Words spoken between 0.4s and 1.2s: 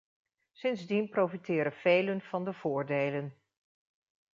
Sindsdien